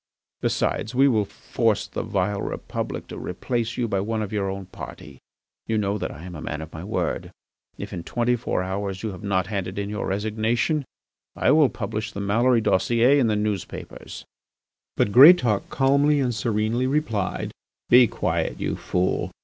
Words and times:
Besides, 0.41 0.95
we 0.95 1.07
will 1.07 1.25
force 1.25 1.85
the 1.85 2.01
vile 2.01 2.41
Republic 2.41 3.05
to 3.09 3.19
replace 3.19 3.77
you 3.77 3.87
by 3.87 3.99
one 3.99 4.23
of 4.23 4.33
our 4.33 4.49
own 4.49 4.65
party. 4.65 5.19
You 5.67 5.77
know 5.77 5.99
that 5.99 6.09
I 6.09 6.23
am 6.23 6.33
a 6.33 6.41
man 6.41 6.59
of 6.63 6.73
my 6.73 6.83
word. 6.83 7.29
If 7.77 7.93
in 7.93 8.01
twenty 8.03 8.35
four 8.35 8.63
hours 8.63 9.03
you 9.03 9.11
have 9.11 9.21
not 9.21 9.45
handed 9.45 9.77
in 9.77 9.91
your 9.91 10.07
resignation 10.07 10.85
I 11.35 11.51
will 11.51 11.69
publish 11.69 12.13
the 12.13 12.19
Maloury 12.19 12.61
dossier 12.61 13.19
in 13.19 13.27
the 13.27 13.35
newspapers." 13.35 14.25
But 14.97 15.11
Greatauk 15.11 15.69
calmly 15.69 16.19
and 16.19 16.33
serenely 16.33 16.87
replied: 16.87 17.51
"Be 17.89 18.07
quiet, 18.07 18.59
you 18.59 18.77
fool. 18.77 19.29